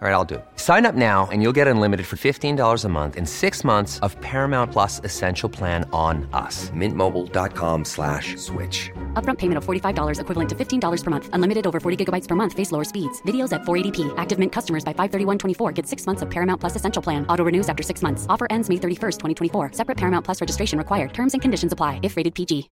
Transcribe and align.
All 0.00 0.08
right, 0.08 0.14
I'll 0.14 0.24
do 0.24 0.36
it. 0.36 0.44
Sign 0.56 0.86
up 0.86 0.94
now 0.94 1.28
and 1.30 1.42
you'll 1.42 1.56
get 1.60 1.68
unlimited 1.68 2.06
for 2.06 2.16
$15 2.16 2.84
a 2.84 2.88
month 2.88 3.16
in 3.18 3.26
six 3.26 3.62
months 3.62 3.98
of 3.98 4.18
Paramount 4.22 4.72
Plus 4.72 5.02
Essential 5.04 5.50
Plan 5.50 5.86
on 5.92 6.26
us. 6.32 6.70
Mintmobile.com 6.70 7.84
slash 7.84 8.34
switch. 8.38 8.90
Upfront 9.12 9.36
payment 9.36 9.58
of 9.58 9.66
$45 9.66 10.20
equivalent 10.22 10.48
to 10.48 10.56
$15 10.56 11.04
per 11.04 11.10
month. 11.10 11.28
Unlimited 11.34 11.66
over 11.66 11.80
40 11.80 12.02
gigabytes 12.02 12.26
per 12.26 12.34
month. 12.34 12.54
Face 12.54 12.72
lower 12.72 12.82
speeds. 12.82 13.20
Videos 13.26 13.52
at 13.52 13.60
480p. 13.64 14.14
Active 14.16 14.38
Mint 14.38 14.52
customers 14.52 14.86
by 14.86 14.94
531.24 14.94 15.74
get 15.74 15.86
six 15.86 16.06
months 16.06 16.22
of 16.22 16.30
Paramount 16.30 16.62
Plus 16.62 16.76
Essential 16.76 17.02
Plan. 17.02 17.26
Auto 17.26 17.44
renews 17.44 17.68
after 17.68 17.82
six 17.82 18.00
months. 18.00 18.24
Offer 18.30 18.46
ends 18.48 18.70
May 18.70 18.76
31st, 18.76 19.18
2024. 19.52 19.72
Separate 19.74 19.98
Paramount 19.98 20.24
Plus 20.24 20.40
registration 20.40 20.78
required. 20.78 21.12
Terms 21.12 21.34
and 21.34 21.42
conditions 21.42 21.74
apply 21.74 22.00
if 22.02 22.16
rated 22.16 22.34
PG. 22.34 22.70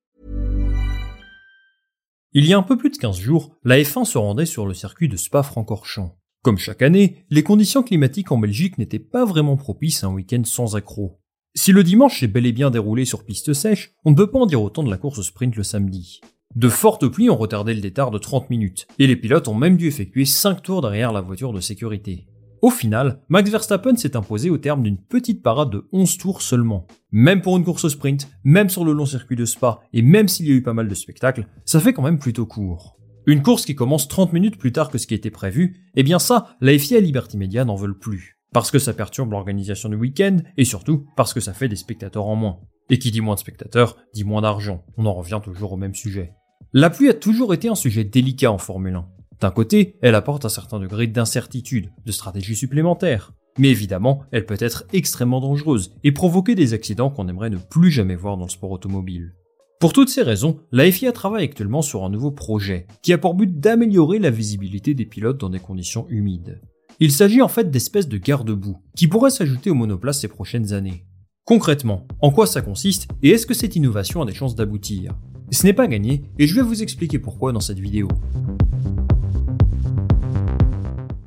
Il 2.34 2.46
y 2.46 2.52
a 2.52 2.58
un 2.58 2.62
peu 2.62 2.76
plus 2.76 2.90
de 2.90 2.96
15 2.96 3.20
jours, 3.20 3.58
la 3.62 3.78
F1 3.78 4.06
se 4.06 4.16
rendait 4.16 4.46
sur 4.46 4.66
le 4.66 4.72
circuit 4.74 5.06
de 5.06 5.18
Spa-Francorchamps. 5.18 6.16
Comme 6.42 6.58
chaque 6.58 6.82
année, 6.82 7.24
les 7.30 7.44
conditions 7.44 7.84
climatiques 7.84 8.32
en 8.32 8.38
Belgique 8.38 8.76
n'étaient 8.76 8.98
pas 8.98 9.24
vraiment 9.24 9.56
propices 9.56 10.02
à 10.02 10.08
un 10.08 10.12
week-end 10.12 10.42
sans 10.44 10.74
accroc. 10.74 11.20
Si 11.54 11.70
le 11.70 11.84
dimanche 11.84 12.18
s'est 12.18 12.26
bel 12.26 12.46
et 12.46 12.52
bien 12.52 12.70
déroulé 12.70 13.04
sur 13.04 13.24
piste 13.24 13.52
sèche, 13.52 13.94
on 14.04 14.10
ne 14.10 14.16
peut 14.16 14.28
pas 14.28 14.40
en 14.40 14.46
dire 14.46 14.60
autant 14.60 14.82
de 14.82 14.90
la 14.90 14.96
course 14.96 15.22
sprint 15.22 15.54
le 15.54 15.62
samedi. 15.62 16.20
De 16.56 16.68
fortes 16.68 17.06
pluies 17.06 17.30
ont 17.30 17.36
retardé 17.36 17.74
le 17.74 17.80
départ 17.80 18.10
de 18.10 18.18
30 18.18 18.50
minutes, 18.50 18.88
et 18.98 19.06
les 19.06 19.14
pilotes 19.14 19.46
ont 19.46 19.54
même 19.54 19.76
dû 19.76 19.86
effectuer 19.86 20.24
5 20.24 20.62
tours 20.62 20.82
derrière 20.82 21.12
la 21.12 21.20
voiture 21.20 21.52
de 21.52 21.60
sécurité. 21.60 22.26
Au 22.60 22.70
final, 22.70 23.20
Max 23.28 23.48
Verstappen 23.48 23.94
s'est 23.94 24.16
imposé 24.16 24.50
au 24.50 24.58
terme 24.58 24.82
d'une 24.82 24.98
petite 24.98 25.44
parade 25.44 25.70
de 25.70 25.86
11 25.92 26.18
tours 26.18 26.42
seulement. 26.42 26.88
Même 27.12 27.40
pour 27.40 27.56
une 27.56 27.64
course 27.64 27.86
sprint, 27.86 28.28
même 28.42 28.68
sur 28.68 28.84
le 28.84 28.92
long 28.92 29.06
circuit 29.06 29.36
de 29.36 29.44
Spa, 29.44 29.80
et 29.92 30.02
même 30.02 30.26
s'il 30.26 30.48
y 30.48 30.50
a 30.50 30.54
eu 30.54 30.62
pas 30.62 30.74
mal 30.74 30.88
de 30.88 30.94
spectacles, 30.94 31.46
ça 31.64 31.78
fait 31.78 31.92
quand 31.92 32.02
même 32.02 32.18
plutôt 32.18 32.46
court. 32.46 32.98
Une 33.24 33.42
course 33.42 33.64
qui 33.64 33.76
commence 33.76 34.08
30 34.08 34.32
minutes 34.32 34.58
plus 34.58 34.72
tard 34.72 34.90
que 34.90 34.98
ce 34.98 35.06
qui 35.06 35.14
était 35.14 35.30
prévu, 35.30 35.76
eh 35.94 36.02
bien 36.02 36.18
ça, 36.18 36.56
la 36.60 36.76
FIA 36.76 36.98
et 36.98 37.00
Liberty 37.00 37.38
Media 37.38 37.64
n'en 37.64 37.76
veulent 37.76 37.98
plus. 37.98 38.38
Parce 38.52 38.72
que 38.72 38.80
ça 38.80 38.92
perturbe 38.92 39.30
l'organisation 39.30 39.88
du 39.88 39.94
week-end, 39.94 40.38
et 40.56 40.64
surtout 40.64 41.06
parce 41.16 41.32
que 41.32 41.40
ça 41.40 41.52
fait 41.52 41.68
des 41.68 41.76
spectateurs 41.76 42.26
en 42.26 42.34
moins. 42.34 42.58
Et 42.90 42.98
qui 42.98 43.12
dit 43.12 43.20
moins 43.20 43.36
de 43.36 43.40
spectateurs, 43.40 43.96
dit 44.12 44.24
moins 44.24 44.42
d'argent. 44.42 44.84
On 44.96 45.06
en 45.06 45.14
revient 45.14 45.40
toujours 45.42 45.72
au 45.72 45.76
même 45.76 45.94
sujet. 45.94 46.32
La 46.72 46.90
pluie 46.90 47.08
a 47.08 47.14
toujours 47.14 47.54
été 47.54 47.68
un 47.68 47.76
sujet 47.76 48.02
délicat 48.02 48.50
en 48.50 48.58
Formule 48.58 48.96
1. 48.96 49.08
D'un 49.40 49.50
côté, 49.50 49.98
elle 50.02 50.16
apporte 50.16 50.44
un 50.44 50.50
certain 50.50 50.80
degré 50.80 51.06
d'incertitude, 51.06 51.90
de 52.04 52.12
stratégie 52.12 52.56
supplémentaire. 52.56 53.32
Mais 53.58 53.68
évidemment, 53.68 54.22
elle 54.32 54.46
peut 54.46 54.56
être 54.58 54.84
extrêmement 54.92 55.40
dangereuse 55.40 55.94
et 56.02 56.12
provoquer 56.12 56.54
des 56.54 56.74
accidents 56.74 57.10
qu'on 57.10 57.28
aimerait 57.28 57.50
ne 57.50 57.58
plus 57.58 57.90
jamais 57.90 58.16
voir 58.16 58.36
dans 58.36 58.46
le 58.46 58.50
sport 58.50 58.70
automobile. 58.70 59.34
Pour 59.82 59.92
toutes 59.92 60.10
ces 60.10 60.22
raisons, 60.22 60.60
la 60.70 60.88
FIA 60.92 61.10
travaille 61.10 61.42
actuellement 61.42 61.82
sur 61.82 62.04
un 62.04 62.08
nouveau 62.08 62.30
projet 62.30 62.86
qui 63.02 63.12
a 63.12 63.18
pour 63.18 63.34
but 63.34 63.58
d'améliorer 63.58 64.20
la 64.20 64.30
visibilité 64.30 64.94
des 64.94 65.06
pilotes 65.06 65.40
dans 65.40 65.50
des 65.50 65.58
conditions 65.58 66.06
humides. 66.08 66.60
Il 67.00 67.10
s'agit 67.10 67.42
en 67.42 67.48
fait 67.48 67.68
d'espèces 67.68 68.06
de 68.06 68.16
garde-boue 68.16 68.78
qui 68.94 69.08
pourraient 69.08 69.32
s'ajouter 69.32 69.70
aux 69.70 69.74
monoplaces 69.74 70.20
ces 70.20 70.28
prochaines 70.28 70.72
années. 70.72 71.04
Concrètement, 71.44 72.06
en 72.20 72.30
quoi 72.30 72.46
ça 72.46 72.62
consiste 72.62 73.08
et 73.24 73.30
est-ce 73.30 73.44
que 73.44 73.54
cette 73.54 73.74
innovation 73.74 74.22
a 74.22 74.24
des 74.24 74.34
chances 74.34 74.54
d'aboutir? 74.54 75.16
Ce 75.50 75.66
n'est 75.66 75.72
pas 75.72 75.88
gagné 75.88 76.30
et 76.38 76.46
je 76.46 76.54
vais 76.54 76.62
vous 76.62 76.84
expliquer 76.84 77.18
pourquoi 77.18 77.50
dans 77.50 77.58
cette 77.58 77.80
vidéo. 77.80 78.06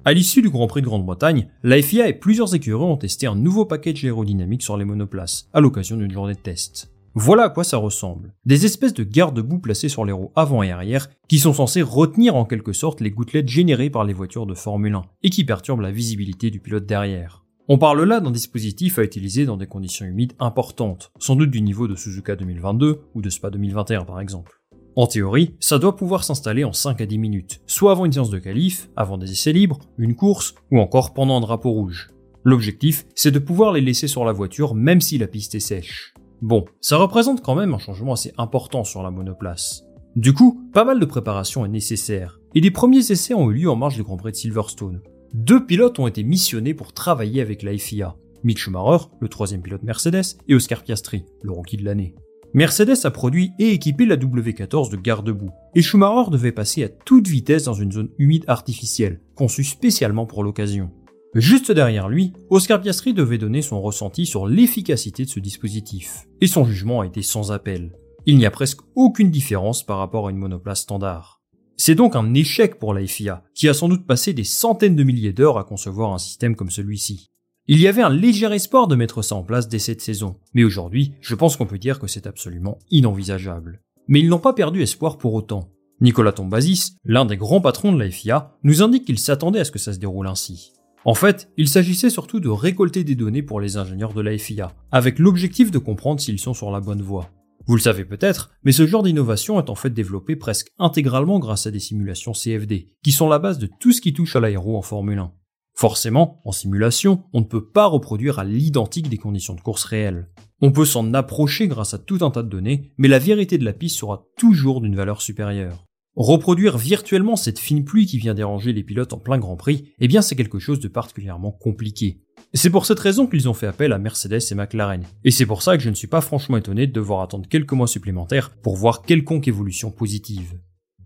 À 0.06 0.14
l'issue 0.14 0.42
du 0.42 0.50
Grand 0.50 0.68
Prix 0.68 0.82
de 0.82 0.88
Grande-Bretagne, 0.88 1.50
la 1.62 1.82
FIA 1.82 2.08
et 2.08 2.14
plusieurs 2.14 2.56
écuries 2.56 2.86
ont 2.86 2.96
testé 2.96 3.28
un 3.28 3.36
nouveau 3.36 3.66
package 3.66 4.06
aérodynamique 4.06 4.64
sur 4.64 4.78
les 4.78 4.86
monoplaces, 4.86 5.50
à 5.52 5.60
l'occasion 5.60 5.98
d'une 5.98 6.12
journée 6.12 6.36
de 6.36 6.40
test. 6.40 6.95
Voilà 7.18 7.44
à 7.44 7.50
quoi 7.50 7.64
ça 7.64 7.78
ressemble. 7.78 8.34
Des 8.46 8.66
espèces 8.66 8.94
de 8.94 9.06
garde-boue 9.06 9.60
placés 9.60 9.88
sur 9.88 10.04
les 10.04 10.12
roues 10.12 10.34
avant 10.36 10.64
et 10.64 10.72
arrière 10.72 11.10
qui 11.30 11.40
sont 11.40 11.54
censés 11.54 11.82
retenir 11.82 12.36
en 12.36 12.44
quelque 12.44 12.74
sorte 12.74 13.00
les 13.00 13.10
gouttelettes 13.10 13.48
générées 13.48 13.90
par 13.90 14.04
les 14.04 14.12
voitures 14.12 14.46
de 14.46 14.54
Formule 14.54 14.96
1 14.96 15.02
et 15.24 15.30
qui 15.30 15.46
perturbent 15.46 15.80
la 15.80 15.92
visibilité 15.92 16.52
du 16.52 16.60
pilote 16.60 16.86
derrière. 16.86 17.46
On 17.70 17.78
parle 17.78 18.04
là 18.04 18.20
d'un 18.20 18.32
dispositif 18.32 19.00
à 19.00 19.04
utiliser 19.04 19.46
dans 19.46 19.56
des 19.56 19.66
conditions 19.66 20.06
humides 20.06 20.34
importantes, 20.40 21.14
sans 21.18 21.38
doute 21.38 21.52
du 21.52 21.62
niveau 21.62 21.88
de 21.88 21.96
Suzuka 21.96 22.36
2022 22.36 23.04
ou 23.16 23.22
de 23.22 23.30
Spa 23.30 23.50
2021 23.50 24.04
par 24.04 24.20
exemple. 24.20 24.60
En 24.98 25.08
théorie, 25.08 25.56
ça 25.62 25.80
doit 25.80 25.96
pouvoir 25.96 26.26
s'installer 26.26 26.66
en 26.66 26.74
5 26.74 27.00
à 27.00 27.06
10 27.06 27.18
minutes, 27.18 27.62
soit 27.66 27.94
avant 27.94 28.04
une 28.04 28.12
séance 28.12 28.30
de 28.30 28.40
qualif, 28.40 28.90
avant 28.98 29.18
des 29.18 29.32
essais 29.32 29.54
libres, 29.54 29.80
une 29.98 30.16
course, 30.16 30.54
ou 30.70 30.80
encore 30.80 31.14
pendant 31.14 31.38
un 31.38 31.42
drapeau 31.42 31.72
rouge. 31.72 32.10
L'objectif, 32.44 33.06
c'est 33.16 33.32
de 33.32 33.40
pouvoir 33.40 33.72
les 33.72 33.82
laisser 33.82 34.10
sur 34.10 34.26
la 34.26 34.34
voiture 34.34 34.76
même 34.76 35.00
si 35.00 35.18
la 35.18 35.28
piste 35.28 35.56
est 35.56 35.62
sèche. 35.62 36.14
Bon, 36.46 36.64
ça 36.80 36.98
représente 36.98 37.42
quand 37.42 37.56
même 37.56 37.74
un 37.74 37.80
changement 37.80 38.14
assez 38.14 38.32
important 38.38 38.84
sur 38.84 39.02
la 39.02 39.10
monoplace. 39.10 39.84
Du 40.16 40.32
coup, 40.32 40.62
pas 40.74 40.86
mal 40.86 41.00
de 41.00 41.06
préparation 41.06 41.66
est 41.66 41.70
nécessaire, 41.70 42.40
et 42.54 42.62
les 42.62 42.70
premiers 42.70 43.12
essais 43.12 43.34
ont 43.34 43.50
eu 43.50 43.56
lieu 43.56 43.70
en 43.72 43.76
marge 43.76 43.96
du 43.96 44.04
Grand 44.04 44.16
Prix 44.16 44.34
de 44.34 44.38
Silverstone. 44.38 45.02
Deux 45.34 45.66
pilotes 45.66 45.98
ont 45.98 46.06
été 46.06 46.24
missionnés 46.24 46.76
pour 46.76 46.94
travailler 46.94 47.42
avec 47.42 47.64
la 47.64 47.76
FIA. 47.76 48.16
Mick 48.44 48.60
Schumacher, 48.60 49.06
le 49.20 49.28
troisième 49.28 49.64
pilote 49.64 49.82
Mercedes, 49.82 50.38
et 50.48 50.54
Oscar 50.54 50.84
Piastri, 50.84 51.26
le 51.42 51.52
rookie 51.52 51.78
de 51.78 51.84
l'année. 51.84 52.14
Mercedes 52.54 53.06
a 53.06 53.10
produit 53.10 53.54
et 53.58 53.72
équipé 53.72 54.06
la 54.06 54.16
W14 54.16 54.92
de 54.92 54.98
garde-boue, 54.98 55.50
et 55.74 55.82
Schumacher 55.82 56.30
devait 56.30 56.52
passer 56.52 56.84
à 56.84 56.90
toute 56.90 57.28
vitesse 57.28 57.64
dans 57.64 57.74
une 57.74 57.92
zone 57.92 58.10
humide 58.20 58.46
artificielle, 58.46 59.20
conçue 59.34 59.64
spécialement 59.64 60.28
pour 60.28 60.44
l'occasion. 60.44 60.92
Juste 61.36 61.70
derrière 61.70 62.08
lui, 62.08 62.32
Oscar 62.50 62.80
Piastri 62.80 63.14
devait 63.14 63.38
donner 63.38 63.62
son 63.62 63.82
ressenti 63.82 64.26
sur 64.26 64.48
l'efficacité 64.48 65.26
de 65.26 65.30
ce 65.30 65.42
dispositif, 65.42 66.24
et 66.40 66.48
son 66.48 66.64
jugement 66.64 67.02
a 67.02 67.06
été 67.06 67.22
sans 67.22 67.52
appel. 67.52 67.92
Il 68.26 68.38
n'y 68.38 68.46
a 68.46 68.52
presque 68.52 68.80
aucune 68.96 69.32
différence 69.32 69.86
par 69.86 69.98
rapport 69.98 70.28
à 70.28 70.32
une 70.32 70.38
monoplace 70.38 70.84
standard. 70.84 71.42
C'est 71.76 71.94
donc 71.94 72.16
un 72.16 72.34
échec 72.34 72.80
pour 72.80 72.94
la 72.94 73.06
FIA, 73.06 73.44
qui 73.54 73.68
a 73.68 73.74
sans 73.74 73.90
doute 73.90 74.08
passé 74.08 74.32
des 74.32 74.46
centaines 74.46 74.96
de 74.96 75.04
milliers 75.04 75.34
d'heures 75.34 75.58
à 75.58 75.66
concevoir 75.66 76.14
un 76.14 76.20
système 76.20 76.56
comme 76.56 76.70
celui-ci. 76.70 77.32
Il 77.68 77.82
y 77.82 77.88
avait 77.90 78.02
un 78.02 78.10
léger 78.10 78.54
espoir 78.54 78.88
de 78.88 78.96
mettre 78.96 79.22
ça 79.22 79.36
en 79.36 79.44
place 79.44 79.68
dès 79.68 79.80
cette 79.80 80.00
saison, 80.00 80.38
mais 80.54 80.64
aujourd'hui, 80.64 81.16
je 81.20 81.36
pense 81.36 81.58
qu'on 81.58 81.66
peut 81.66 81.78
dire 81.78 82.00
que 82.00 82.08
c'est 82.08 82.28
absolument 82.28 82.80
inenvisageable. 82.92 83.82
Mais 84.08 84.22
ils 84.22 84.30
n'ont 84.30 84.40
pas 84.40 84.54
perdu 84.54 84.82
espoir 84.82 85.18
pour 85.18 85.34
autant. 85.34 85.68
Nicolas 86.00 86.32
Tombazis, 86.32 86.96
l'un 87.04 87.26
des 87.26 87.36
grands 87.36 87.62
patrons 87.62 87.92
de 87.92 88.00
la 88.00 88.10
FIA, 88.10 88.56
nous 88.64 88.82
indique 88.82 89.04
qu'il 89.04 89.20
s'attendait 89.20 89.60
à 89.60 89.66
ce 89.66 89.72
que 89.72 89.80
ça 89.80 89.92
se 89.92 90.00
déroule 90.00 90.28
ainsi. 90.28 90.72
En 91.06 91.14
fait, 91.14 91.52
il 91.56 91.70
s'agissait 91.70 92.10
surtout 92.10 92.40
de 92.40 92.50
récolter 92.50 93.04
des 93.04 93.14
données 93.14 93.44
pour 93.44 93.62
les 93.62 93.78
ingénieurs 93.78 94.16
de 94.16 94.22
la 94.22 94.36
FIA, 94.36 94.74
avec 94.92 95.20
l'objectif 95.20 95.70
de 95.70 95.78
comprendre 95.78 96.20
s'ils 96.20 96.40
sont 96.40 96.56
sur 96.56 96.72
la 96.72 96.80
bonne 96.80 97.04
voie. 97.04 97.30
Vous 97.68 97.76
le 97.76 97.82
savez 97.82 98.06
peut-être, 98.06 98.50
mais 98.64 98.72
ce 98.72 98.88
genre 98.88 99.04
d'innovation 99.04 99.60
est 99.60 99.70
en 99.70 99.76
fait 99.76 99.92
développé 99.92 100.36
presque 100.36 100.72
intégralement 100.80 101.38
grâce 101.38 101.68
à 101.68 101.72
des 101.72 101.80
simulations 101.80 102.32
CFD, 102.32 102.90
qui 103.04 103.12
sont 103.12 103.30
la 103.30 103.38
base 103.38 103.60
de 103.60 103.70
tout 103.80 103.92
ce 103.92 104.02
qui 104.02 104.14
touche 104.14 104.36
à 104.36 104.40
l'aéro 104.40 104.78
en 104.78 104.82
Formule 104.82 105.20
1. 105.20 105.32
Forcément, 105.76 106.42
en 106.44 106.52
simulation, 106.52 107.24
on 107.34 107.42
ne 107.42 107.46
peut 107.46 107.70
pas 107.70 107.86
reproduire 107.86 108.40
à 108.40 108.44
l'identique 108.44 109.10
des 109.10 109.18
conditions 109.18 109.54
de 109.54 109.62
course 109.62 109.84
réelles. 109.84 110.32
On 110.62 110.72
peut 110.72 110.86
s'en 110.86 111.14
approcher 111.14 111.68
grâce 111.68 111.94
à 111.94 112.00
tout 112.00 112.20
un 112.22 112.32
tas 112.32 112.44
de 112.44 112.50
données, 112.50 112.94
mais 112.98 113.10
la 113.10 113.20
vérité 113.20 113.60
de 113.60 113.66
la 113.66 113.74
piste 113.74 113.98
sera 114.00 114.26
toujours 114.38 114.82
d'une 114.82 114.96
valeur 114.96 115.22
supérieure. 115.22 115.85
Reproduire 116.16 116.78
virtuellement 116.78 117.36
cette 117.36 117.60
fine 117.60 117.84
pluie 117.84 118.06
qui 118.06 118.18
vient 118.18 118.34
déranger 118.34 118.72
les 118.72 118.84
pilotes 118.84 119.12
en 119.12 119.18
plein 119.18 119.38
Grand 119.38 119.58
Prix, 119.58 119.92
eh 120.00 120.08
bien 120.08 120.22
c'est 120.22 120.38
quelque 120.38 120.60
chose 120.60 120.80
de 120.80 120.88
particulièrement 120.88 121.52
compliqué. 121.52 122.22
C'est 122.54 122.70
pour 122.70 122.86
cette 122.86 123.02
raison 123.02 123.28
qu'ils 123.28 123.50
ont 123.50 123.54
fait 123.54 123.68
appel 123.68 123.92
à 123.92 123.98
Mercedes 123.98 124.40
et 124.50 124.56
McLaren. 124.56 125.04
Et 125.26 125.32
c'est 125.32 125.46
pour 125.46 125.62
ça 125.62 125.76
que 125.76 125.84
je 125.84 125.90
ne 125.90 125.96
suis 125.96 126.08
pas 126.08 126.22
franchement 126.22 126.56
étonné 126.56 126.88
de 126.88 126.94
devoir 126.94 127.22
attendre 127.22 127.50
quelques 127.50 127.74
mois 127.74 127.88
supplémentaires 127.88 128.52
pour 128.62 128.78
voir 128.78 129.02
quelconque 129.02 129.50
évolution 129.50 129.92
positive. 129.92 130.58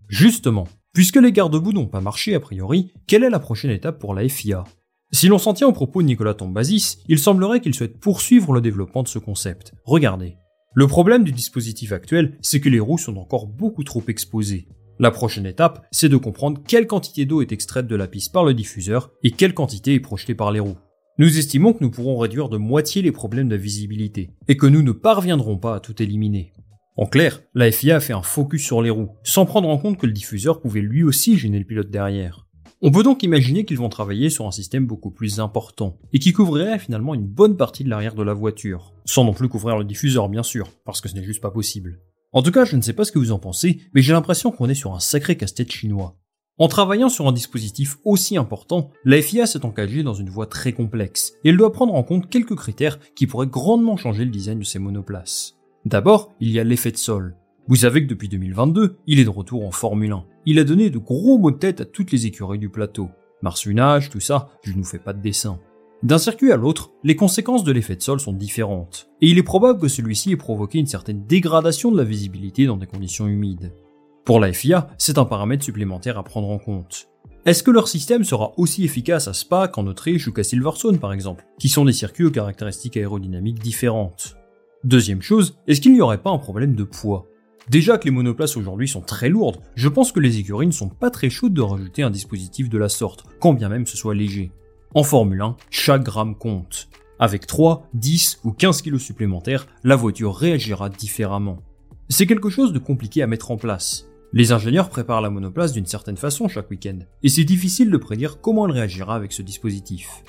Justement, 0.08 0.68
puisque 0.92 1.16
les 1.16 1.32
garde-boue 1.32 1.72
n'ont 1.72 1.88
pas 1.88 2.00
marché 2.00 2.36
a 2.36 2.40
priori, 2.40 2.92
quelle 3.08 3.24
est 3.24 3.30
la 3.30 3.40
prochaine 3.40 3.72
étape 3.72 3.98
pour 3.98 4.14
la 4.14 4.28
FIA 4.28 4.62
Si 5.10 5.26
l'on 5.26 5.38
s'en 5.38 5.54
tient 5.54 5.66
aux 5.66 5.72
propos 5.72 6.02
de 6.02 6.06
Nicolas 6.06 6.34
Tombazis, 6.34 6.98
il 7.08 7.18
semblerait 7.18 7.60
qu'il 7.60 7.74
souhaite 7.74 7.98
poursuivre 7.98 8.52
le 8.52 8.60
développement 8.60 9.02
de 9.02 9.08
ce 9.08 9.18
concept. 9.18 9.72
Regardez. 9.84 10.36
Le 10.72 10.86
problème 10.86 11.24
du 11.24 11.32
dispositif 11.32 11.90
actuel, 11.90 12.38
c'est 12.42 12.60
que 12.60 12.68
les 12.68 12.78
roues 12.78 12.96
sont 12.96 13.16
encore 13.16 13.48
beaucoup 13.48 13.82
trop 13.82 14.04
exposées. 14.06 14.68
La 15.02 15.10
prochaine 15.10 15.46
étape, 15.46 15.86
c'est 15.92 16.10
de 16.10 16.18
comprendre 16.18 16.60
quelle 16.68 16.86
quantité 16.86 17.24
d'eau 17.24 17.40
est 17.40 17.52
extraite 17.52 17.86
de 17.86 17.96
la 17.96 18.06
piste 18.06 18.34
par 18.34 18.44
le 18.44 18.52
diffuseur 18.52 19.10
et 19.22 19.30
quelle 19.30 19.54
quantité 19.54 19.94
est 19.94 20.00
projetée 20.00 20.34
par 20.34 20.52
les 20.52 20.60
roues. 20.60 20.76
Nous 21.16 21.38
estimons 21.38 21.72
que 21.72 21.82
nous 21.82 21.90
pourrons 21.90 22.18
réduire 22.18 22.50
de 22.50 22.58
moitié 22.58 23.00
les 23.00 23.10
problèmes 23.10 23.48
de 23.48 23.56
visibilité 23.56 24.28
et 24.46 24.58
que 24.58 24.66
nous 24.66 24.82
ne 24.82 24.92
parviendrons 24.92 25.56
pas 25.56 25.76
à 25.76 25.80
tout 25.80 26.02
éliminer. 26.02 26.52
En 26.98 27.06
clair, 27.06 27.40
la 27.54 27.72
FIA 27.72 27.96
a 27.96 28.00
fait 28.00 28.12
un 28.12 28.20
focus 28.20 28.62
sur 28.62 28.82
les 28.82 28.90
roues, 28.90 29.12
sans 29.22 29.46
prendre 29.46 29.70
en 29.70 29.78
compte 29.78 29.96
que 29.96 30.04
le 30.04 30.12
diffuseur 30.12 30.60
pouvait 30.60 30.82
lui 30.82 31.02
aussi 31.02 31.38
gêner 31.38 31.58
le 31.58 31.64
pilote 31.64 31.88
derrière. 31.88 32.46
On 32.82 32.90
peut 32.90 33.02
donc 33.02 33.22
imaginer 33.22 33.64
qu'ils 33.64 33.78
vont 33.78 33.88
travailler 33.88 34.28
sur 34.28 34.46
un 34.46 34.50
système 34.50 34.86
beaucoup 34.86 35.10
plus 35.10 35.40
important, 35.40 35.98
et 36.12 36.18
qui 36.18 36.34
couvrirait 36.34 36.78
finalement 36.78 37.14
une 37.14 37.26
bonne 37.26 37.56
partie 37.56 37.84
de 37.84 37.88
l'arrière 37.88 38.14
de 38.14 38.22
la 38.22 38.34
voiture, 38.34 38.92
sans 39.06 39.24
non 39.24 39.32
plus 39.32 39.48
couvrir 39.48 39.78
le 39.78 39.84
diffuseur 39.84 40.28
bien 40.28 40.42
sûr, 40.42 40.68
parce 40.84 41.00
que 41.00 41.08
ce 41.08 41.14
n'est 41.14 41.24
juste 41.24 41.40
pas 41.40 41.50
possible. 41.50 42.00
En 42.32 42.42
tout 42.42 42.52
cas, 42.52 42.64
je 42.64 42.76
ne 42.76 42.82
sais 42.82 42.92
pas 42.92 43.04
ce 43.04 43.10
que 43.10 43.18
vous 43.18 43.32
en 43.32 43.40
pensez, 43.40 43.80
mais 43.92 44.02
j'ai 44.02 44.12
l'impression 44.12 44.52
qu'on 44.52 44.68
est 44.68 44.74
sur 44.74 44.94
un 44.94 45.00
sacré 45.00 45.36
casse-tête 45.36 45.72
chinois. 45.72 46.16
En 46.58 46.68
travaillant 46.68 47.08
sur 47.08 47.26
un 47.26 47.32
dispositif 47.32 47.96
aussi 48.04 48.36
important, 48.36 48.90
la 49.04 49.20
FIA 49.20 49.46
s'est 49.46 49.64
engagée 49.64 50.02
dans 50.02 50.14
une 50.14 50.30
voie 50.30 50.46
très 50.46 50.72
complexe, 50.72 51.32
et 51.42 51.48
elle 51.48 51.56
doit 51.56 51.72
prendre 51.72 51.94
en 51.94 52.02
compte 52.04 52.28
quelques 52.28 52.54
critères 52.54 53.00
qui 53.16 53.26
pourraient 53.26 53.46
grandement 53.46 53.96
changer 53.96 54.24
le 54.24 54.30
design 54.30 54.60
de 54.60 54.64
ses 54.64 54.78
monoplaces. 54.78 55.56
D'abord, 55.86 56.32
il 56.38 56.50
y 56.50 56.60
a 56.60 56.64
l'effet 56.64 56.92
de 56.92 56.98
sol. 56.98 57.34
Vous 57.66 57.76
savez 57.76 58.02
que 58.02 58.08
depuis 58.08 58.28
2022, 58.28 58.98
il 59.06 59.18
est 59.18 59.24
de 59.24 59.30
retour 59.30 59.66
en 59.66 59.70
Formule 59.70 60.12
1. 60.12 60.24
Il 60.46 60.58
a 60.58 60.64
donné 60.64 60.90
de 60.90 60.98
gros 60.98 61.38
mots 61.38 61.50
de 61.50 61.56
tête 61.56 61.80
à 61.80 61.84
toutes 61.84 62.12
les 62.12 62.26
écuries 62.26 62.58
du 62.58 62.68
plateau. 62.68 63.08
Marsunage, 63.42 64.10
tout 64.10 64.20
ça, 64.20 64.50
je 64.62 64.72
ne 64.72 64.78
vous 64.78 64.84
fais 64.84 64.98
pas 64.98 65.14
de 65.14 65.22
dessin. 65.22 65.58
D'un 66.02 66.16
circuit 66.16 66.50
à 66.50 66.56
l'autre, 66.56 66.92
les 67.04 67.14
conséquences 67.14 67.62
de 67.62 67.72
l'effet 67.72 67.94
de 67.94 68.00
sol 68.00 68.20
sont 68.20 68.32
différentes, 68.32 69.10
et 69.20 69.28
il 69.28 69.36
est 69.36 69.42
probable 69.42 69.78
que 69.78 69.88
celui-ci 69.88 70.32
ait 70.32 70.36
provoqué 70.36 70.78
une 70.78 70.86
certaine 70.86 71.26
dégradation 71.26 71.92
de 71.92 71.98
la 71.98 72.04
visibilité 72.04 72.64
dans 72.64 72.78
des 72.78 72.86
conditions 72.86 73.26
humides. 73.26 73.74
Pour 74.24 74.40
la 74.40 74.50
FIA, 74.50 74.88
c'est 74.96 75.18
un 75.18 75.26
paramètre 75.26 75.62
supplémentaire 75.62 76.16
à 76.16 76.22
prendre 76.22 76.48
en 76.48 76.58
compte. 76.58 77.08
Est-ce 77.44 77.62
que 77.62 77.70
leur 77.70 77.86
système 77.86 78.24
sera 78.24 78.54
aussi 78.56 78.82
efficace 78.82 79.28
à 79.28 79.34
Spa 79.34 79.68
qu'en 79.68 79.86
Autriche 79.86 80.26
ou 80.26 80.32
qu'à 80.32 80.42
Silverstone 80.42 80.98
par 80.98 81.12
exemple, 81.12 81.44
qui 81.58 81.68
sont 81.68 81.84
des 81.84 81.92
circuits 81.92 82.24
aux 82.24 82.30
caractéristiques 82.30 82.96
aérodynamiques 82.96 83.60
différentes? 83.60 84.36
Deuxième 84.84 85.20
chose, 85.20 85.58
est-ce 85.66 85.82
qu'il 85.82 85.92
n'y 85.92 86.00
aurait 86.00 86.22
pas 86.22 86.30
un 86.30 86.38
problème 86.38 86.74
de 86.74 86.84
poids? 86.84 87.26
Déjà 87.68 87.98
que 87.98 88.06
les 88.06 88.10
monoplaces 88.10 88.56
aujourd'hui 88.56 88.88
sont 88.88 89.02
très 89.02 89.28
lourdes, 89.28 89.60
je 89.74 89.88
pense 89.88 90.12
que 90.12 90.20
les 90.20 90.38
écuries 90.38 90.66
ne 90.66 90.72
sont 90.72 90.88
pas 90.88 91.10
très 91.10 91.28
chaudes 91.28 91.52
de 91.52 91.60
rajouter 91.60 92.02
un 92.02 92.10
dispositif 92.10 92.70
de 92.70 92.78
la 92.78 92.88
sorte, 92.88 93.24
quand 93.38 93.52
bien 93.52 93.68
même 93.68 93.86
ce 93.86 93.98
soit 93.98 94.14
léger. 94.14 94.50
En 94.92 95.04
Formule 95.04 95.40
1, 95.40 95.56
chaque 95.70 96.02
gramme 96.02 96.34
compte. 96.34 96.88
Avec 97.20 97.46
3, 97.46 97.86
10 97.94 98.40
ou 98.42 98.50
15 98.50 98.82
kg 98.82 98.98
supplémentaires, 98.98 99.68
la 99.84 99.94
voiture 99.94 100.34
réagira 100.34 100.88
différemment. 100.88 101.58
C'est 102.08 102.26
quelque 102.26 102.50
chose 102.50 102.72
de 102.72 102.80
compliqué 102.80 103.22
à 103.22 103.28
mettre 103.28 103.52
en 103.52 103.56
place. 103.56 104.08
Les 104.32 104.50
ingénieurs 104.50 104.88
préparent 104.88 105.20
la 105.20 105.30
monoplace 105.30 105.72
d'une 105.72 105.86
certaine 105.86 106.16
façon 106.16 106.48
chaque 106.48 106.70
week-end, 106.70 106.98
et 107.22 107.28
c'est 107.28 107.44
difficile 107.44 107.88
de 107.88 107.96
prédire 107.98 108.40
comment 108.40 108.66
elle 108.66 108.72
réagira 108.72 109.14
avec 109.14 109.30
ce 109.30 109.42
dispositif. 109.42 110.24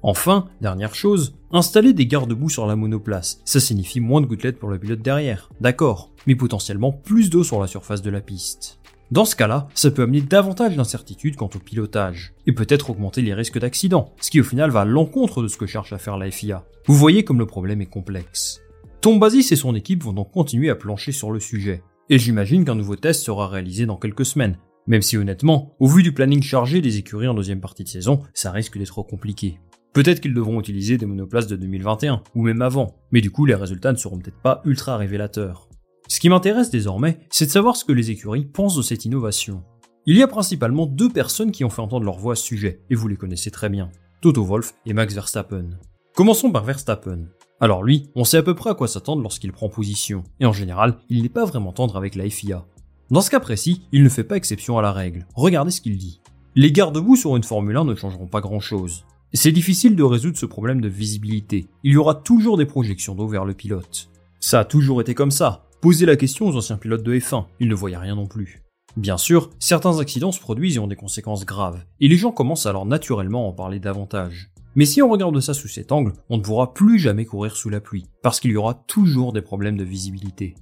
Enfin, 0.00 0.48
dernière 0.62 0.94
chose, 0.94 1.34
installer 1.52 1.92
des 1.92 2.06
garde-boue 2.06 2.48
sur 2.48 2.66
la 2.66 2.76
monoplace. 2.76 3.42
Ça 3.44 3.60
signifie 3.60 4.00
moins 4.00 4.22
de 4.22 4.26
gouttelettes 4.26 4.58
pour 4.58 4.70
le 4.70 4.78
pilote 4.78 5.02
derrière, 5.02 5.50
d'accord, 5.60 6.10
mais 6.26 6.36
potentiellement 6.36 6.92
plus 6.92 7.28
d'eau 7.28 7.44
sur 7.44 7.60
la 7.60 7.66
surface 7.66 8.00
de 8.00 8.10
la 8.10 8.22
piste. 8.22 8.78
Dans 9.12 9.24
ce 9.24 9.36
cas-là, 9.36 9.68
ça 9.74 9.92
peut 9.92 10.02
amener 10.02 10.20
davantage 10.20 10.74
d'incertitudes 10.74 11.36
quant 11.36 11.50
au 11.54 11.58
pilotage, 11.60 12.34
et 12.46 12.52
peut-être 12.52 12.90
augmenter 12.90 13.22
les 13.22 13.34
risques 13.34 13.60
d'accident, 13.60 14.12
ce 14.20 14.30
qui 14.30 14.40
au 14.40 14.44
final 14.44 14.70
va 14.70 14.80
à 14.80 14.84
l'encontre 14.84 15.42
de 15.42 15.48
ce 15.48 15.56
que 15.56 15.66
cherche 15.66 15.92
à 15.92 15.98
faire 15.98 16.18
la 16.18 16.30
FIA. 16.30 16.64
Vous 16.86 16.94
voyez 16.94 17.22
comme 17.22 17.38
le 17.38 17.46
problème 17.46 17.80
est 17.80 17.86
complexe. 17.86 18.62
Tom 19.00 19.20
Basis 19.20 19.52
et 19.52 19.56
son 19.56 19.76
équipe 19.76 20.02
vont 20.02 20.12
donc 20.12 20.32
continuer 20.32 20.70
à 20.70 20.74
plancher 20.74 21.12
sur 21.12 21.30
le 21.30 21.38
sujet, 21.38 21.82
et 22.10 22.18
j'imagine 22.18 22.64
qu'un 22.64 22.74
nouveau 22.74 22.96
test 22.96 23.22
sera 23.22 23.46
réalisé 23.46 23.86
dans 23.86 23.96
quelques 23.96 24.26
semaines, 24.26 24.58
même 24.88 25.02
si 25.02 25.16
honnêtement, 25.16 25.76
au 25.78 25.86
vu 25.86 26.02
du 26.02 26.12
planning 26.12 26.42
chargé 26.42 26.80
des 26.80 26.98
écuries 26.98 27.28
en 27.28 27.34
deuxième 27.34 27.60
partie 27.60 27.84
de 27.84 27.88
saison, 27.88 28.22
ça 28.34 28.50
risque 28.50 28.76
d'être 28.76 29.02
compliqué. 29.02 29.60
Peut-être 29.92 30.20
qu'ils 30.20 30.34
devront 30.34 30.60
utiliser 30.60 30.98
des 30.98 31.06
monoplaces 31.06 31.46
de 31.46 31.56
2021, 31.56 32.22
ou 32.34 32.42
même 32.42 32.60
avant, 32.60 32.96
mais 33.12 33.20
du 33.20 33.30
coup 33.30 33.46
les 33.46 33.54
résultats 33.54 33.92
ne 33.92 33.96
seront 33.96 34.18
peut-être 34.18 34.42
pas 34.42 34.62
ultra 34.64 34.96
révélateurs. 34.96 35.65
Ce 36.08 36.20
qui 36.20 36.28
m'intéresse 36.28 36.70
désormais, 36.70 37.18
c'est 37.30 37.46
de 37.46 37.50
savoir 37.50 37.76
ce 37.76 37.84
que 37.84 37.92
les 37.92 38.10
écuries 38.10 38.44
pensent 38.44 38.76
de 38.76 38.82
cette 38.82 39.04
innovation. 39.04 39.64
Il 40.06 40.16
y 40.16 40.22
a 40.22 40.28
principalement 40.28 40.86
deux 40.86 41.10
personnes 41.10 41.50
qui 41.50 41.64
ont 41.64 41.70
fait 41.70 41.82
entendre 41.82 42.04
leur 42.04 42.18
voix 42.18 42.34
à 42.34 42.36
ce 42.36 42.44
sujet, 42.44 42.80
et 42.90 42.94
vous 42.94 43.08
les 43.08 43.16
connaissez 43.16 43.50
très 43.50 43.68
bien. 43.68 43.90
Toto 44.20 44.44
Wolff 44.44 44.74
et 44.86 44.92
Max 44.92 45.14
Verstappen. 45.14 45.70
Commençons 46.14 46.52
par 46.52 46.64
Verstappen. 46.64 47.26
Alors 47.60 47.82
lui, 47.82 48.10
on 48.14 48.24
sait 48.24 48.36
à 48.36 48.42
peu 48.42 48.54
près 48.54 48.70
à 48.70 48.74
quoi 48.74 48.86
s'attendre 48.86 49.22
lorsqu'il 49.22 49.50
prend 49.50 49.68
position, 49.68 50.22
et 50.38 50.46
en 50.46 50.52
général, 50.52 50.98
il 51.08 51.22
n'est 51.22 51.28
pas 51.28 51.44
vraiment 51.44 51.72
tendre 51.72 51.96
avec 51.96 52.14
la 52.14 52.28
FIA. 52.30 52.64
Dans 53.10 53.20
ce 53.20 53.30
cas 53.30 53.40
précis, 53.40 53.82
il 53.92 54.02
ne 54.02 54.08
fait 54.08 54.24
pas 54.24 54.36
exception 54.36 54.78
à 54.78 54.82
la 54.82 54.92
règle. 54.92 55.26
Regardez 55.34 55.70
ce 55.70 55.80
qu'il 55.80 55.96
dit. 55.96 56.20
Les 56.54 56.72
garde-boue 56.72 57.16
sur 57.16 57.36
une 57.36 57.44
Formule 57.44 57.76
1 57.76 57.84
ne 57.84 57.94
changeront 57.94 58.28
pas 58.28 58.40
grand-chose. 58.40 59.04
C'est 59.32 59.52
difficile 59.52 59.96
de 59.96 60.02
résoudre 60.02 60.38
ce 60.38 60.46
problème 60.46 60.80
de 60.80 60.88
visibilité. 60.88 61.66
Il 61.82 61.92
y 61.92 61.96
aura 61.96 62.14
toujours 62.14 62.56
des 62.56 62.64
projections 62.64 63.14
d'eau 63.14 63.26
vers 63.26 63.44
le 63.44 63.54
pilote. 63.54 64.08
Ça 64.40 64.60
a 64.60 64.64
toujours 64.64 65.00
été 65.00 65.14
comme 65.14 65.30
ça. 65.30 65.65
Posez 65.86 66.04
la 66.04 66.16
question 66.16 66.48
aux 66.48 66.56
anciens 66.56 66.78
pilotes 66.78 67.04
de 67.04 67.14
F1, 67.14 67.44
ils 67.60 67.68
ne 67.68 67.74
voyaient 67.76 67.96
rien 67.96 68.16
non 68.16 68.26
plus. 68.26 68.64
Bien 68.96 69.16
sûr, 69.16 69.50
certains 69.60 70.00
accidents 70.00 70.32
se 70.32 70.40
produisent 70.40 70.78
et 70.78 70.80
ont 70.80 70.88
des 70.88 70.96
conséquences 70.96 71.46
graves, 71.46 71.84
et 72.00 72.08
les 72.08 72.16
gens 72.16 72.32
commencent 72.32 72.66
alors 72.66 72.86
naturellement 72.86 73.44
à 73.44 73.50
en 73.50 73.52
parler 73.52 73.78
davantage. 73.78 74.50
Mais 74.74 74.84
si 74.84 75.00
on 75.00 75.08
regarde 75.08 75.38
ça 75.38 75.54
sous 75.54 75.68
cet 75.68 75.92
angle, 75.92 76.14
on 76.28 76.38
ne 76.38 76.42
pourra 76.42 76.74
plus 76.74 76.98
jamais 76.98 77.24
courir 77.24 77.56
sous 77.56 77.70
la 77.70 77.80
pluie, 77.80 78.06
parce 78.24 78.40
qu'il 78.40 78.50
y 78.50 78.56
aura 78.56 78.74
toujours 78.88 79.32
des 79.32 79.42
problèmes 79.42 79.76
de 79.76 79.84
visibilité. 79.84 80.56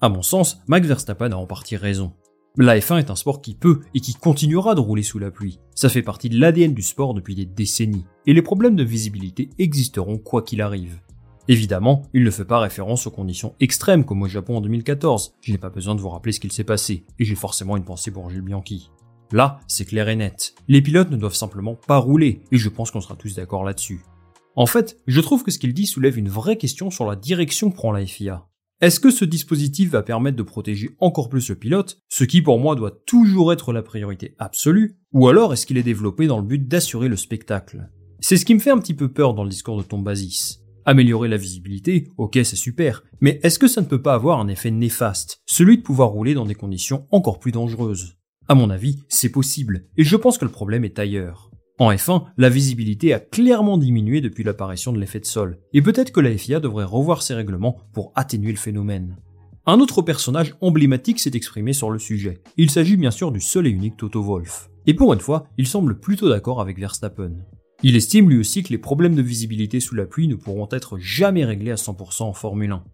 À 0.00 0.08
mon 0.08 0.22
sens, 0.22 0.62
Max 0.68 0.86
Verstappen 0.86 1.32
a 1.32 1.36
en 1.36 1.48
partie 1.48 1.76
raison. 1.76 2.12
La 2.56 2.78
F1 2.78 3.00
est 3.00 3.10
un 3.10 3.16
sport 3.16 3.42
qui 3.42 3.56
peut 3.56 3.80
et 3.96 4.00
qui 4.00 4.14
continuera 4.14 4.76
de 4.76 4.80
rouler 4.80 5.02
sous 5.02 5.18
la 5.18 5.32
pluie. 5.32 5.58
Ça 5.74 5.88
fait 5.88 6.02
partie 6.02 6.28
de 6.28 6.38
l'ADN 6.38 6.74
du 6.74 6.82
sport 6.82 7.14
depuis 7.14 7.34
des 7.34 7.44
décennies, 7.44 8.06
et 8.24 8.34
les 8.34 8.42
problèmes 8.42 8.76
de 8.76 8.84
visibilité 8.84 9.50
existeront 9.58 10.18
quoi 10.18 10.42
qu'il 10.42 10.62
arrive. 10.62 11.00
Évidemment, 11.50 12.02
il 12.14 12.22
ne 12.22 12.30
fait 12.30 12.44
pas 12.44 12.60
référence 12.60 13.08
aux 13.08 13.10
conditions 13.10 13.56
extrêmes 13.58 14.04
comme 14.04 14.22
au 14.22 14.28
Japon 14.28 14.58
en 14.58 14.60
2014. 14.60 15.34
Je 15.40 15.50
n'ai 15.50 15.58
pas 15.58 15.68
besoin 15.68 15.96
de 15.96 16.00
vous 16.00 16.08
rappeler 16.08 16.30
ce 16.30 16.38
qu'il 16.38 16.52
s'est 16.52 16.62
passé, 16.62 17.04
et 17.18 17.24
j'ai 17.24 17.34
forcément 17.34 17.76
une 17.76 17.82
pensée 17.82 18.12
pour 18.12 18.30
Gilles 18.30 18.40
Bianchi. 18.40 18.92
Là, 19.32 19.58
c'est 19.66 19.84
clair 19.84 20.08
et 20.08 20.14
net. 20.14 20.54
Les 20.68 20.80
pilotes 20.80 21.10
ne 21.10 21.16
doivent 21.16 21.34
simplement 21.34 21.74
pas 21.74 21.96
rouler, 21.96 22.40
et 22.52 22.56
je 22.56 22.68
pense 22.68 22.92
qu'on 22.92 23.00
sera 23.00 23.16
tous 23.16 23.34
d'accord 23.34 23.64
là-dessus. 23.64 24.04
En 24.54 24.66
fait, 24.66 24.98
je 25.08 25.20
trouve 25.20 25.42
que 25.42 25.50
ce 25.50 25.58
qu'il 25.58 25.74
dit 25.74 25.88
soulève 25.88 26.16
une 26.16 26.28
vraie 26.28 26.56
question 26.56 26.88
sur 26.88 27.04
la 27.04 27.16
direction 27.16 27.68
que 27.68 27.74
prend 27.74 27.90
la 27.90 28.06
FIA. 28.06 28.46
Est-ce 28.80 29.00
que 29.00 29.10
ce 29.10 29.24
dispositif 29.24 29.90
va 29.90 30.04
permettre 30.04 30.36
de 30.36 30.44
protéger 30.44 30.90
encore 31.00 31.28
plus 31.28 31.48
le 31.48 31.56
pilote, 31.56 31.98
ce 32.08 32.22
qui 32.22 32.42
pour 32.42 32.60
moi 32.60 32.76
doit 32.76 32.96
toujours 33.06 33.52
être 33.52 33.72
la 33.72 33.82
priorité 33.82 34.36
absolue, 34.38 34.98
ou 35.12 35.26
alors 35.26 35.52
est-ce 35.52 35.66
qu'il 35.66 35.78
est 35.78 35.82
développé 35.82 36.28
dans 36.28 36.38
le 36.38 36.46
but 36.46 36.68
d'assurer 36.68 37.08
le 37.08 37.16
spectacle? 37.16 37.90
C'est 38.20 38.36
ce 38.36 38.44
qui 38.44 38.54
me 38.54 38.60
fait 38.60 38.70
un 38.70 38.78
petit 38.78 38.94
peu 38.94 39.12
peur 39.12 39.34
dans 39.34 39.42
le 39.42 39.50
discours 39.50 39.78
de 39.78 39.82
Tom 39.82 40.04
Basis. 40.04 40.60
Améliorer 40.90 41.28
la 41.28 41.36
visibilité, 41.36 42.08
ok 42.18 42.40
c'est 42.42 42.56
super, 42.56 43.04
mais 43.20 43.38
est-ce 43.44 43.60
que 43.60 43.68
ça 43.68 43.80
ne 43.80 43.86
peut 43.86 44.02
pas 44.02 44.14
avoir 44.14 44.40
un 44.40 44.48
effet 44.48 44.72
néfaste, 44.72 45.40
celui 45.46 45.76
de 45.76 45.82
pouvoir 45.84 46.08
rouler 46.08 46.34
dans 46.34 46.46
des 46.46 46.56
conditions 46.56 47.06
encore 47.12 47.38
plus 47.38 47.52
dangereuses? 47.52 48.16
À 48.48 48.56
mon 48.56 48.70
avis, 48.70 48.98
c'est 49.08 49.28
possible, 49.28 49.84
et 49.96 50.02
je 50.02 50.16
pense 50.16 50.36
que 50.36 50.44
le 50.44 50.50
problème 50.50 50.84
est 50.84 50.98
ailleurs. 50.98 51.52
En 51.78 51.92
F1, 51.92 52.24
la 52.36 52.48
visibilité 52.48 53.14
a 53.14 53.20
clairement 53.20 53.78
diminué 53.78 54.20
depuis 54.20 54.42
l'apparition 54.42 54.92
de 54.92 54.98
l'effet 54.98 55.20
de 55.20 55.26
sol, 55.26 55.60
et 55.72 55.80
peut-être 55.80 56.10
que 56.10 56.18
la 56.18 56.36
FIA 56.36 56.58
devrait 56.58 56.82
revoir 56.82 57.22
ses 57.22 57.34
règlements 57.34 57.78
pour 57.92 58.10
atténuer 58.16 58.50
le 58.50 58.58
phénomène. 58.58 59.16
Un 59.66 59.78
autre 59.78 60.02
personnage 60.02 60.56
emblématique 60.60 61.20
s'est 61.20 61.30
exprimé 61.34 61.72
sur 61.72 61.92
le 61.92 62.00
sujet. 62.00 62.42
Il 62.56 62.68
s'agit 62.68 62.96
bien 62.96 63.12
sûr 63.12 63.30
du 63.30 63.40
seul 63.40 63.68
et 63.68 63.70
unique 63.70 63.96
Toto 63.96 64.24
Wolff. 64.24 64.68
Et 64.88 64.94
pour 64.94 65.12
une 65.12 65.20
fois, 65.20 65.46
il 65.56 65.68
semble 65.68 66.00
plutôt 66.00 66.28
d'accord 66.28 66.60
avec 66.60 66.80
Verstappen. 66.80 67.36
Il 67.82 67.96
estime 67.96 68.28
lui 68.28 68.38
aussi 68.38 68.62
que 68.62 68.68
les 68.68 68.78
problèmes 68.78 69.14
de 69.14 69.22
visibilité 69.22 69.80
sous 69.80 69.94
la 69.94 70.04
pluie 70.04 70.28
ne 70.28 70.34
pourront 70.34 70.68
être 70.70 70.98
jamais 70.98 71.44
réglés 71.44 71.70
à 71.70 71.76
100% 71.76 72.24
en 72.24 72.32
Formule 72.34 72.72
1. 72.72 72.84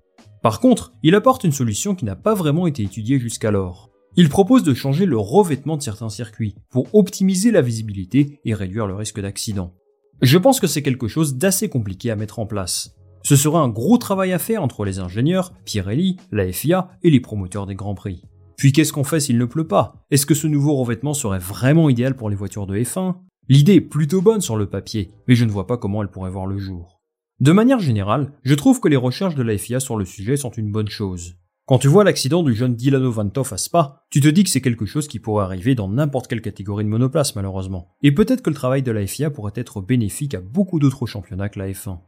Par 0.43 0.61
contre, 0.61 0.93
il 1.03 1.17
apporte 1.17 1.43
une 1.43 1.53
solution 1.53 1.97
qui 1.97 2.05
n'a 2.05 2.15
pas 2.15 2.35
vraiment 2.35 2.69
été 2.69 2.85
étudiée 2.85 3.19
jusqu'alors. 3.19 3.91
Il 4.17 4.29
propose 4.29 4.63
de 4.63 4.75
changer 4.75 5.05
le 5.05 5.19
revêtement 5.19 5.77
de 5.77 5.83
certains 5.83 6.09
circuits 6.09 6.55
pour 6.71 6.95
optimiser 6.95 7.51
la 7.51 7.63
visibilité 7.63 8.39
et 8.45 8.55
réduire 8.55 8.87
le 8.87 8.95
risque 8.95 9.21
d'accident. 9.21 9.75
Je 10.23 10.39
pense 10.39 10.61
que 10.61 10.69
c'est 10.69 10.83
quelque 10.83 11.09
chose 11.09 11.37
d'assez 11.37 11.69
compliqué 11.69 12.11
à 12.11 12.17
mettre 12.17 12.39
en 12.39 12.47
place. 12.47 12.95
Ce 13.25 13.35
sera 13.35 13.61
un 13.61 13.69
gros 13.69 13.99
travail 13.99 14.33
à 14.33 14.39
faire 14.39 14.63
entre 14.63 14.85
les 14.85 15.01
ingénieurs, 15.01 15.53
Pirelli, 15.65 16.17
la 16.31 16.51
FIA 16.53 16.89
et 17.03 17.11
les 17.11 17.21
promoteurs 17.21 17.67
des 17.67 17.75
Grands 17.75 17.97
Prix. 17.97 18.23
Puis 18.57 18.73
qu'est-ce 18.73 18.93
qu'on 18.93 19.05
fait 19.05 19.21
s'il 19.21 19.37
ne 19.37 19.45
pleut 19.45 19.67
pas? 19.67 19.97
Est-ce 20.13 20.27
que 20.27 20.35
ce 20.35 20.47
nouveau 20.47 20.77
revêtement 20.77 21.13
serait 21.13 21.41
vraiment 21.41 21.91
idéal 21.91 22.15
pour 22.15 22.31
les 22.31 22.37
voitures 22.37 22.67
de 22.67 22.79
F1 22.79 23.17
L'idée 23.49 23.75
est 23.75 23.81
plutôt 23.81 24.23
bonne 24.23 24.41
sur 24.41 24.57
le 24.57 24.69
papier, 24.69 25.13
mais 25.29 25.37
je 25.37 25.45
ne 25.45 25.51
vois 25.51 25.69
pas 25.69 25.77
comment 25.77 26.03
elle 26.03 26.11
pourrait 26.11 26.31
voir 26.31 26.47
le 26.47 26.59
jour. 26.59 27.01
De 27.39 27.53
manière 27.53 27.79
générale, 27.79 28.33
je 28.43 28.55
trouve 28.55 28.81
que 28.81 28.89
les 28.89 28.97
recherches 28.97 29.37
de 29.37 29.43
la 29.43 29.57
FIA 29.57 29.79
sur 29.79 29.97
le 29.97 30.05
sujet 30.05 30.37
sont 30.37 30.51
une 30.51 30.73
bonne 30.73 30.89
chose. 30.89 31.37
Quand 31.67 31.79
tu 31.79 31.87
vois 31.87 32.03
l'accident 32.03 32.43
du 32.43 32.55
jeune 32.55 32.75
Dilano 32.75 33.11
Vantov 33.11 33.53
à 33.53 33.57
Spa, 33.57 34.05
tu 34.11 34.21
te 34.21 34.29
dis 34.29 34.43
que 34.43 34.51
c'est 34.51 34.61
quelque 34.61 34.87
chose 34.87 35.07
qui 35.07 35.21
pourrait 35.21 35.45
arriver 35.45 35.75
dans 35.75 35.89
n'importe 35.89 36.27
quelle 36.27 36.41
catégorie 36.41 36.85
de 36.85 36.89
monoplace 36.89 37.37
malheureusement. 37.37 37.95
Et 38.03 38.13
peut-être 38.13 38.43
que 38.43 38.51
le 38.51 38.57
travail 38.57 38.83
de 38.83 38.91
la 38.91 39.07
FIA 39.07 39.31
pourrait 39.31 39.53
être 39.55 39.81
bénéfique 39.81 40.35
à 40.35 40.41
beaucoup 40.41 40.81
d'autres 40.81 41.07
championnats 41.07 41.49
que 41.49 41.59
la 41.59 41.69
F1. 41.69 41.99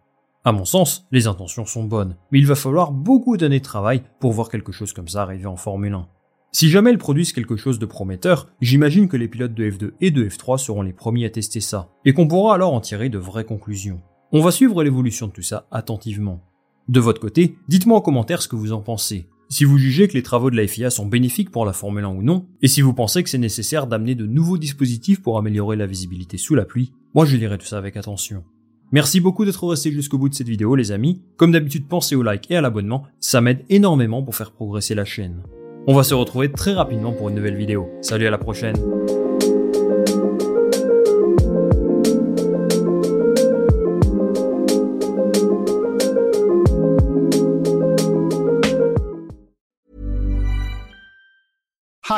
À 0.44 0.52
mon 0.52 0.64
sens, 0.64 1.06
les 1.12 1.26
intentions 1.26 1.66
sont 1.66 1.84
bonnes, 1.84 2.16
mais 2.32 2.38
il 2.38 2.46
va 2.46 2.54
falloir 2.54 2.90
beaucoup 2.90 3.36
d'années 3.36 3.60
de 3.60 3.64
travail 3.64 4.02
pour 4.18 4.32
voir 4.32 4.48
quelque 4.48 4.72
chose 4.72 4.92
comme 4.92 5.08
ça 5.08 5.22
arriver 5.22 5.46
en 5.46 5.56
Formule 5.56 5.92
1. 5.92 6.08
Si 6.50 6.70
jamais 6.70 6.90
elles 6.90 6.98
produisent 6.98 7.32
quelque 7.32 7.56
chose 7.56 7.78
de 7.78 7.86
prometteur, 7.86 8.48
j'imagine 8.60 9.08
que 9.08 9.16
les 9.16 9.28
pilotes 9.28 9.54
de 9.54 9.70
F2 9.70 9.90
et 10.00 10.10
de 10.10 10.26
F3 10.26 10.58
seront 10.58 10.82
les 10.82 10.92
premiers 10.92 11.26
à 11.26 11.30
tester 11.30 11.60
ça, 11.60 11.90
et 12.04 12.12
qu'on 12.12 12.26
pourra 12.26 12.54
alors 12.54 12.72
en 12.72 12.80
tirer 12.80 13.10
de 13.10 13.18
vraies 13.18 13.44
conclusions. 13.44 14.00
On 14.32 14.40
va 14.40 14.50
suivre 14.50 14.82
l'évolution 14.82 15.26
de 15.26 15.32
tout 15.32 15.42
ça 15.42 15.66
attentivement. 15.70 16.42
De 16.88 17.00
votre 17.00 17.20
côté, 17.20 17.56
dites-moi 17.68 17.98
en 17.98 18.02
commentaire 18.02 18.40
ce 18.40 18.48
que 18.48 18.56
vous 18.56 18.72
en 18.72 18.80
pensez. 18.80 19.28
Si 19.50 19.64
vous 19.64 19.78
jugez 19.78 20.08
que 20.08 20.14
les 20.14 20.22
travaux 20.22 20.50
de 20.50 20.56
la 20.56 20.66
FIA 20.66 20.90
sont 20.90 21.06
bénéfiques 21.06 21.50
pour 21.50 21.64
la 21.64 21.72
Formule 21.72 22.04
1 22.04 22.08
ou 22.08 22.22
non, 22.22 22.46
et 22.62 22.68
si 22.68 22.82
vous 22.82 22.92
pensez 22.92 23.22
que 23.22 23.30
c'est 23.30 23.38
nécessaire 23.38 23.86
d'amener 23.86 24.14
de 24.14 24.26
nouveaux 24.26 24.58
dispositifs 24.58 25.22
pour 25.22 25.38
améliorer 25.38 25.76
la 25.76 25.86
visibilité 25.86 26.38
sous 26.38 26.54
la 26.54 26.64
pluie, 26.64 26.92
moi 27.14 27.24
je 27.24 27.36
lirai 27.36 27.58
tout 27.58 27.66
ça 27.66 27.78
avec 27.78 27.96
attention. 27.96 28.44
Merci 28.90 29.20
beaucoup 29.20 29.44
d'être 29.44 29.66
resté 29.66 29.92
jusqu'au 29.92 30.16
bout 30.16 30.30
de 30.30 30.34
cette 30.34 30.48
vidéo 30.48 30.74
les 30.74 30.92
amis. 30.92 31.22
Comme 31.36 31.52
d'habitude 31.52 31.88
pensez 31.88 32.16
au 32.16 32.22
like 32.22 32.50
et 32.50 32.56
à 32.56 32.62
l'abonnement, 32.62 33.04
ça 33.20 33.42
m'aide 33.42 33.64
énormément 33.68 34.22
pour 34.22 34.34
faire 34.34 34.52
progresser 34.52 34.94
la 34.94 35.04
chaîne. 35.04 35.42
On 35.90 35.94
va 35.94 36.02
se 36.02 36.12
retrouver 36.12 36.52
très 36.52 36.74
rapidement 36.74 37.12
pour 37.12 37.30
une 37.30 37.36
nouvelle 37.36 37.56
vidéo. 37.56 37.88
Salut 38.02 38.26
à 38.26 38.30
la 38.30 38.36
prochaine 38.36 38.76